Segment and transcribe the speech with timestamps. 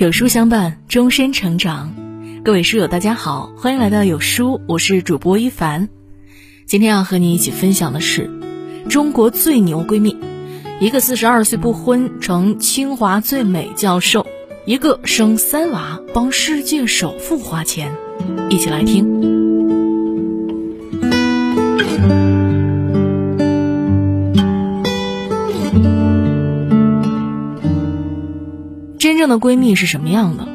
[0.00, 1.94] 有书相伴，终身成长。
[2.42, 5.90] 各位书友，大家好，欢迎来到有书，我是主播一凡。
[6.64, 8.30] 今天要和你一起分享的是
[8.88, 10.16] 中国最牛闺蜜，
[10.80, 14.26] 一个四十二岁不婚成清华最美教授，
[14.64, 17.94] 一个生三娃帮世界首富花钱，
[18.48, 19.39] 一起来听。
[29.20, 30.48] 正的闺蜜是什么样的？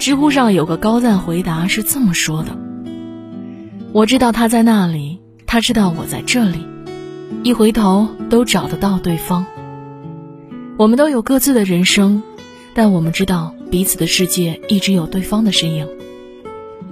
[0.00, 2.58] 知乎上有个高赞回答是这么说的
[3.94, 6.66] ：“我知道他在那里，他知道我在这里，
[7.44, 9.46] 一回头都找得到对方。
[10.76, 12.24] 我们都有各自的人生，
[12.74, 15.86] 但我们知道彼此的世界一直有对方的身影。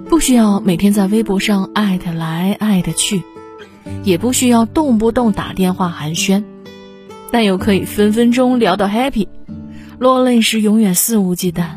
[0.07, 3.21] 不需要每天在微博上艾特来艾特去，
[4.05, 6.45] 也不需要动不动打电话寒暄，
[7.31, 9.27] 但又可以分分钟聊到 happy。”
[10.01, 11.75] 落泪时永远肆无忌惮。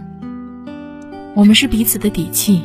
[1.35, 2.63] 我们是彼此的底气，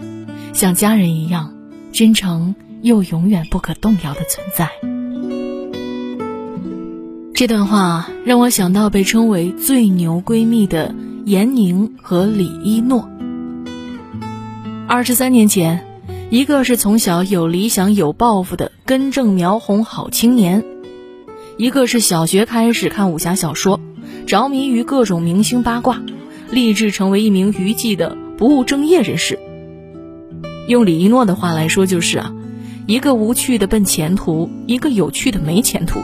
[0.53, 1.53] 像家人一样
[1.91, 4.69] 真诚又永远不可动摇的存在。
[7.33, 13.09] 这段话让我想到被称为最牛闺蜜的闫宁和李一诺。
[14.87, 15.85] 二十三年前，
[16.29, 20.63] 一个是从小有理想有抱负的根正苗红好青年，
[21.57, 23.81] 一个是小学开始看武侠小说。
[24.29, 26.03] 着迷于各种明星八卦，
[26.51, 29.39] 立志成为一名娱记的不务正业人士。
[30.67, 32.31] 用李一诺的话来说，就是啊，
[32.85, 36.01] 一个无趣的奔前途，一个有趣的没前途。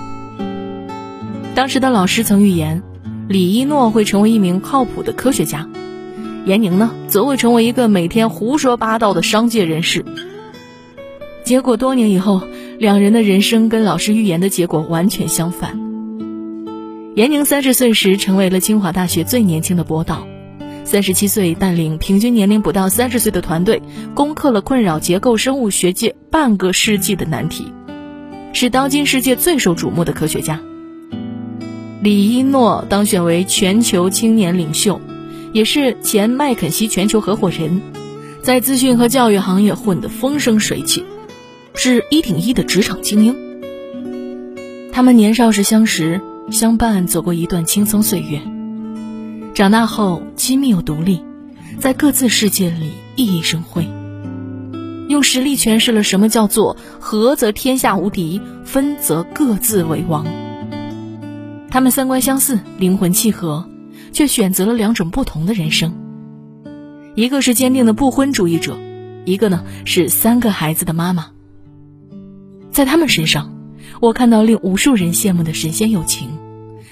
[1.54, 2.82] 当时的老师曾预言，
[3.30, 5.70] 李一诺会成为一名靠谱的科学家，
[6.48, 10.04] 闫宁呢，则会成为一个每天胡说八道的商界人士。
[11.44, 12.42] 结果多年以后，
[12.80, 15.85] 两人的人生跟老师预言的结果完全相反。
[17.16, 20.28] 闫宁三十岁时成为了清华大学最年轻的博导，
[20.84, 23.82] 三十七岁带领平均年龄不到三十岁的团队，
[24.14, 27.72] 攻克了困扰结构生物学界半个世纪的难题，
[28.52, 30.60] 是当今世界最受瞩目的科学家。
[32.02, 35.00] 李一诺当选为全球青年领袖，
[35.54, 37.82] 也是前麦肯锡全球合伙人，
[38.42, 41.06] 在资讯和教育行业混得风生水起，
[41.76, 43.34] 是一顶一的职场精英。
[44.92, 46.20] 他们年少时相识。
[46.52, 48.40] 相伴走过一段青葱岁月，
[49.56, 51.24] 长大后亲密又独立，
[51.80, 53.90] 在各自世界里熠熠生辉，
[55.10, 60.24] 用实力诠释了什么叫做合则天下无敌，分则各自为王。
[61.72, 63.68] 他们三观相似，灵魂契合，
[64.14, 65.96] 却选择了两种不同的人生。
[67.16, 68.78] 一个是坚定的不婚主义者，
[69.26, 71.32] 一个呢是三个孩子的妈妈。
[72.72, 73.52] 在他们身上。
[74.02, 76.28] 我看到令无数人羡慕的神仙友情，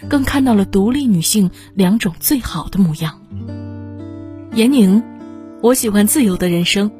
[0.09, 3.21] 更看到了独立女性两种最好的模样。
[4.51, 5.03] 闫宁，
[5.61, 6.91] 我喜欢自由的人生。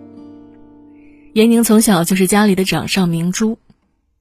[1.34, 3.58] 闫宁从小就是家里的掌上明珠，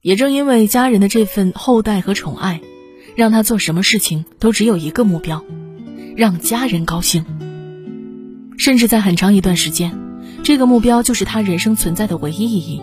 [0.00, 2.60] 也正因为家人的这份厚待和宠爱，
[3.16, 5.44] 让她做什么事情都只有一个目标，
[6.16, 7.24] 让家人高兴。
[8.58, 9.98] 甚至在很长一段时间，
[10.42, 12.82] 这个目标就是她人生存在的唯一意义。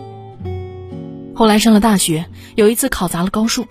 [1.34, 3.66] 后来上了大学，有一次考砸了高数，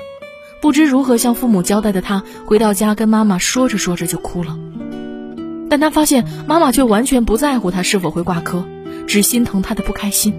[0.61, 4.57] 不知如何向父母交代的他，回到家跟妈妈说着说着就哭了。
[5.69, 8.65] 但他发现妈妈却完全不在乎他是否会挂科，
[9.07, 10.33] 只心疼他的不开心。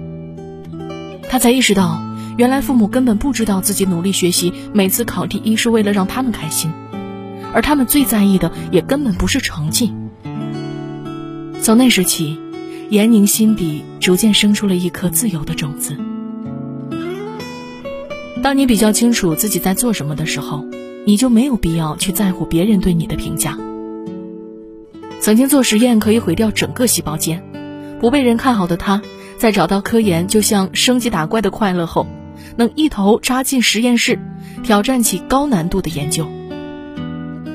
[1.30, 2.02] 他才意识到，
[2.36, 6.70] 原来父母根本不知道自己努力学习，每次考第一是为了让他们开心，
[7.54, 9.94] 而他们最在意的也根本不是成绩。
[11.62, 12.38] 从那时起，
[12.90, 15.96] 闫宁心底逐渐生出了一颗自由的种子。
[18.42, 20.64] 当你比较清楚自己在做什么的时候，
[21.06, 23.58] 你就没有必要去在乎别人对你的评价。
[25.20, 27.42] 曾经做实验可以毁掉整个细胞间，
[28.00, 29.02] 不被人看好的他，
[29.36, 32.06] 在找到科研就像升级打怪的快乐后，
[32.56, 34.18] 能一头扎进实验室，
[34.62, 36.26] 挑战起高难度的研究。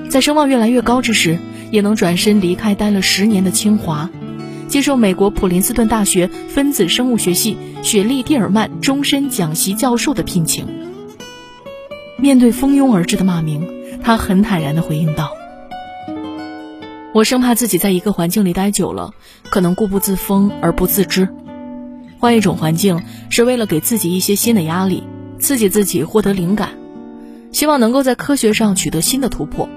[0.09, 1.39] 在声望越来越高之时，
[1.71, 4.07] 也能转身离开待了十年的清华。
[4.75, 10.67] 接受美国普林斯顿大学分子生物学系雪莉·蒂尔曼终身讲席教授的聘请。
[12.17, 13.65] 面对蜂拥而至的骂名，
[14.03, 15.31] 他很坦然地回应道
[17.15, 19.13] ：“我生怕自己在一个环境里待久了，
[19.43, 21.29] 可能固步自封而不自知。
[22.19, 25.03] 换一种环境，是为了给自己一些新的压力，
[25.39, 26.71] 刺激自己获得灵感，
[27.53, 29.69] 希望能够在科学上取得新的突破。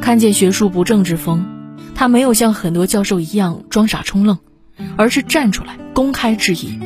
[0.00, 1.46] 看见学术不正之风。”
[1.94, 4.38] 他没有像很多教授一样装傻充愣，
[4.96, 6.78] 而是站出来公开质疑。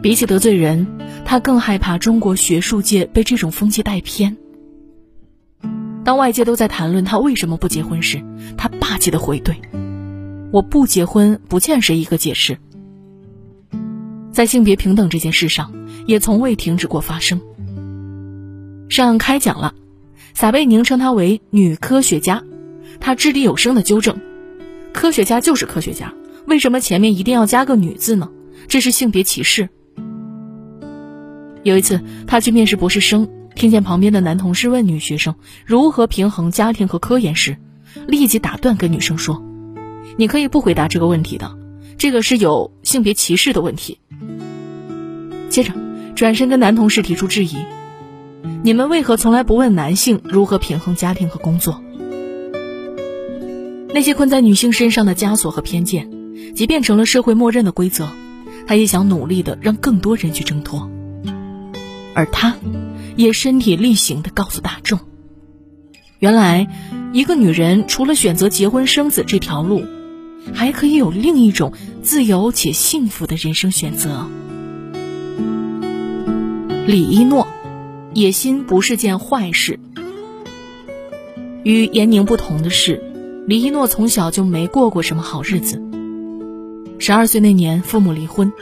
[0.00, 0.86] 比起得罪人，
[1.24, 4.36] 他更害怕中国学术界被这种风气带偏。
[6.04, 8.22] 当外界都在谈论他为什么不结婚时，
[8.56, 9.56] 他霸气的回怼
[10.52, 12.58] ：“我不结婚，不欠谁一个解释。”
[14.32, 15.72] 在性别平等这件事上，
[16.06, 17.40] 也从未停止过发声。
[18.88, 19.74] 上开讲了，
[20.32, 22.42] 撒贝宁称她为女科学家，
[23.00, 24.20] 他掷地有声的纠正
[24.92, 26.14] ：“科学家就是科学家，
[26.46, 28.30] 为什么前面一定要加个女字呢？
[28.68, 29.68] 这是性别歧视。”
[31.64, 35.34] 有一次，他去面试博士生，听见旁边的男同事问女学生
[35.66, 37.56] 如何平衡家庭和科研时，
[38.06, 39.42] 立即打断跟女生说
[40.16, 41.56] ：“你可以不回答这个问题的，
[41.98, 43.98] 这个是有性别歧视的问题。”
[45.50, 45.72] 接着，
[46.14, 47.56] 转身跟男同事提出质疑
[48.62, 51.82] ：“你们为何从来不问男性如何平衡家庭和工作？”
[53.94, 56.10] 那些困在女性身上的枷锁和偏见，
[56.54, 58.08] 即便成了社会默认的规则，
[58.66, 60.90] 她也想努力的让更多人去挣脱。
[62.14, 62.56] 而他，
[63.16, 64.98] 也身体力行的告诉大众：
[66.18, 66.68] 原来，
[67.12, 69.84] 一个女人除了选择结婚生子这条路，
[70.52, 74.26] 还可以有另一种自由且幸福的人生选择。
[76.86, 77.46] 李一诺，
[78.14, 79.78] 野心不是件坏事。
[81.62, 83.07] 与严宁不同的是，
[83.48, 85.82] 李一诺从小就没过过什么好日子。
[86.98, 88.52] 十二岁那年，父母离婚，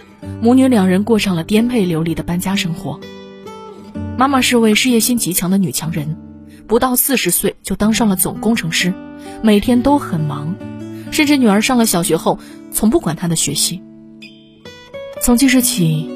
[0.41, 3.01] 母女两人过上了颠沛流离的搬家生活。
[4.17, 6.17] 妈妈是位事业心极强的女强人，
[6.69, 8.95] 不到四十岁就当上了总工程师，
[9.43, 10.55] 每天都很忙，
[11.11, 12.39] 甚至女儿上了小学后，
[12.71, 13.83] 从不管她的学习。
[15.21, 16.09] 从记事起，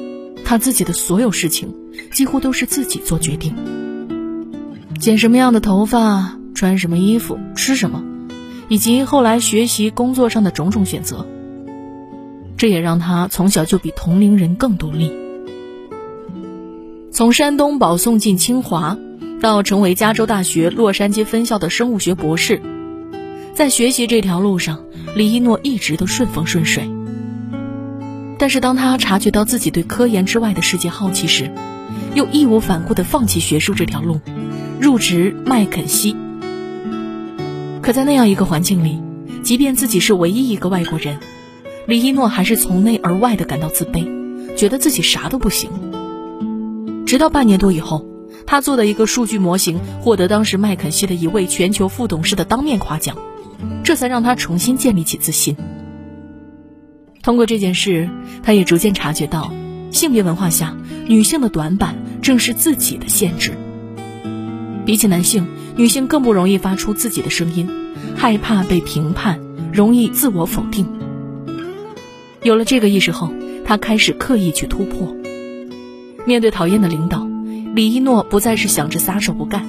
[0.45, 1.75] 她自己的所有事情
[2.13, 3.53] 几乎都是自己做决定，
[4.97, 8.05] 剪什么样的头发，穿什么衣服，吃什么，
[8.71, 11.27] 以及后来学习工作上的种种选择。
[12.55, 15.11] 这也让他从小就比同龄人更独立。
[17.11, 18.97] 从山东保送进清华，
[19.41, 22.61] 到成为加州大学洛杉矶分校的生物学博士，
[23.53, 24.85] 在学习这条路上，
[25.17, 26.89] 李一诺一直都顺风顺水。
[28.39, 31.51] 但是，当他察觉到自己对科研之外的世界好奇时，
[32.15, 34.21] 又义无反顾地放弃学术这条路，
[34.79, 36.15] 入职麦肯锡。
[37.81, 39.01] 可在那样一个环境里，
[39.43, 41.17] 即便自己是唯一一个外国人，
[41.87, 44.07] 李一诺还是从内而外的感到自卑，
[44.55, 45.69] 觉得自己啥都不行。
[47.07, 48.05] 直到半年多以后，
[48.45, 53.17] 他做的一个数据模型获得当时麦肯锡的一位全球副董事的当面夸奖，
[53.83, 55.57] 这才让他重新建立起自信。
[57.23, 58.09] 通过这件事，
[58.43, 59.51] 他也逐渐察觉到，
[59.91, 63.53] 性别文化下女性的短板正是自己的限制。
[64.85, 67.69] 比起男性，女性更不容易发出自己的声音，
[68.15, 69.39] 害怕被评判，
[69.71, 70.85] 容易自我否定。
[72.43, 73.31] 有了这个意识后，
[73.65, 75.15] 他开始刻意去突破。
[76.25, 77.27] 面对讨厌的领导，
[77.73, 79.65] 李一诺不再是想着撒手不干，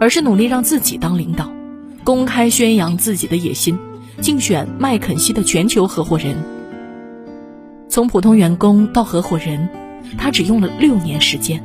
[0.00, 1.50] 而是努力让自己当领导，
[2.04, 3.78] 公开宣扬自己的野心，
[4.20, 6.36] 竞选麦肯锡的全球合伙人。
[7.88, 9.68] 从普通员工到合伙人，
[10.18, 11.62] 他只用了六年时间。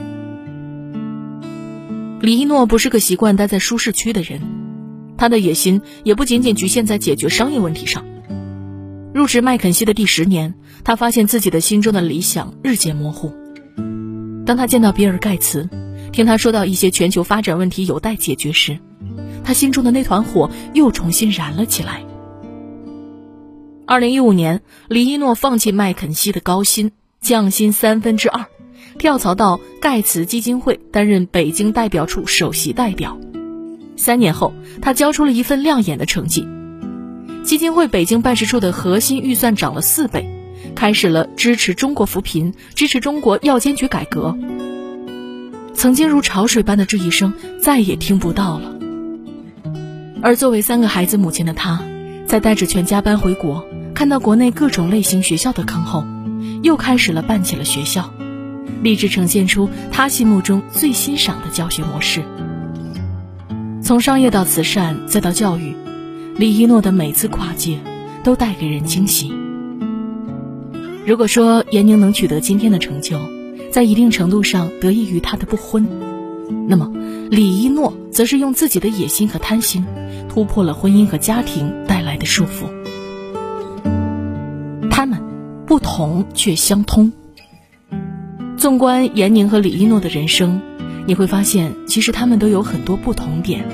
[2.21, 4.41] 李一诺不是个习惯待在舒适区的人，
[5.17, 8.05] 他的野心也不仅仅局限在解决商业问题上。
[9.11, 10.53] 入职麦肯锡的第十年，
[10.83, 13.33] 他发现自己的心中的理想日渐模糊。
[14.45, 15.67] 当他见到比尔·盖茨，
[16.11, 18.77] 听他说到一些全球发展问题有待解决时，
[19.43, 22.03] 他心中的那团火又重新燃了起来。
[23.87, 28.45] 二零一五年，李一诺放弃麦肯锡的高薪，降薪三分之二，
[28.97, 33.17] 跳槽到盖茨基金会担任北京代表处首席代表。
[33.95, 36.47] 三年后，他交出了一份亮眼的成绩，
[37.43, 40.37] 基金会北京办事处的核心预算涨了四倍。
[40.75, 44.37] 开始了支持中国扶贫、支持中国药监局改革。
[45.73, 48.77] 曾经如潮水般的质疑声再也听不到了。
[50.21, 51.81] 而作为三个孩子母亲的她，
[52.25, 56.05] 在带着全家搬回国，看到国内各种类型学校的坑后，
[56.61, 58.13] 又开始了办起了学校，
[58.83, 62.23] 立志呈现出他心目中最欣赏的教学模式。
[63.83, 65.75] 从商业到慈善再到教育，
[66.37, 67.79] 李一诺的每次跨界，
[68.23, 69.33] 都带给人惊喜。
[71.05, 73.19] 如果说闫宁能取得今天的成就，
[73.71, 75.87] 在一定程度上得益于他的不婚，
[76.67, 76.91] 那么
[77.29, 79.85] 李一诺则是用自己的野心和贪心，
[80.29, 82.69] 突破了婚姻和家庭带来的束缚。
[84.89, 85.21] 他们
[85.65, 87.11] 不同却相通。
[88.61, 90.61] 纵观闫宁和李一诺的人生，
[91.07, 93.65] 你会发现，其实他们都有很多不同点，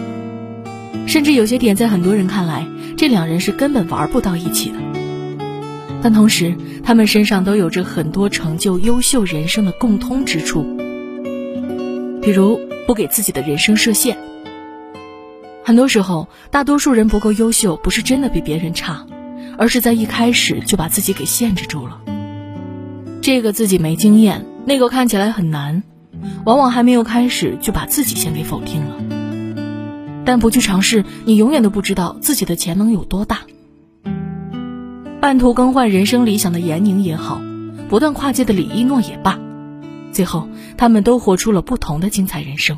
[1.05, 2.65] 甚至有些点在很多人看来，
[2.95, 4.77] 这两人是根本玩不到一起的。
[6.01, 10.63] 但同时，他们身上都有着很多成就优秀人生的共通之处，
[12.21, 14.17] 比如不给自己的人生设限。
[15.65, 19.05] 很多时候，大多数人不够优秀，不是真的比别人差，
[19.57, 21.99] 而是在一开始就把自己给限制住了。
[23.21, 25.81] 这个自己没经验，那个看起来很难，
[26.43, 28.97] 往往还没有开始就把自己先给否定了。
[30.25, 33.43] 但不去尝试，你永远都不知道自己的潜能有多大。
[35.21, 37.41] 半途更换人生理想的闫宁也好，
[37.87, 39.39] 不断跨界的李一诺也罢，
[40.11, 42.77] 最后他们都活出了不同的精彩人生。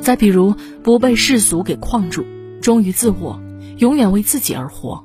[0.00, 2.26] 再比如，不被世俗给框住，
[2.60, 3.40] 忠于自我，
[3.78, 5.04] 永远为自己而活。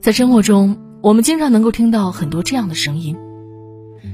[0.00, 3.16] 在生活中，我们经常能够听到很多这样的声音：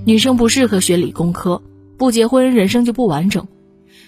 [0.04, 1.62] 女生不适合学理工科，
[1.96, 3.44] 不结婚人生就不完整；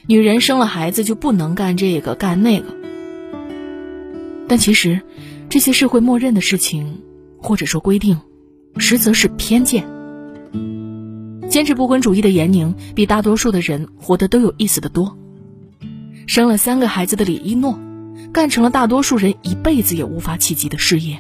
[0.07, 2.75] 女人生了孩子就不能干这个干那个。
[4.49, 5.01] 但其实，
[5.49, 7.01] 这些社会默认的事情，
[7.39, 8.19] 或者说规定，
[8.79, 9.87] 实则是偏见。
[11.49, 15.17] 坚持不婚主义的闫宁，比大多数的人活得都有意思的多。
[16.27, 17.79] 生了三个孩子的李一诺，
[18.33, 21.19] 干成了大多数人一辈子也无法企及的事业。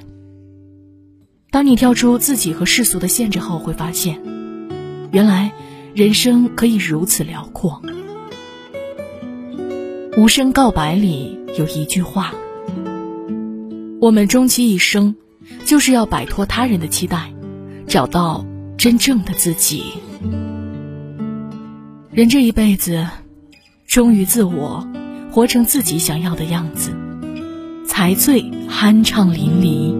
[1.50, 4.22] 当你跳出自己和世俗的限制后，会发现，
[5.12, 5.52] 原来
[5.94, 7.82] 人生可以如此辽阔。
[10.16, 12.32] 无声告白里有一句话
[14.00, 15.14] ：“我们终其一生，
[15.64, 17.32] 就是要摆脱他人的期待，
[17.86, 18.44] 找到
[18.76, 19.84] 真正的自己。”
[22.12, 23.06] 人这一辈子，
[23.86, 24.86] 忠于自我，
[25.30, 26.92] 活成自己想要的样子，
[27.86, 29.99] 才最酣畅淋漓。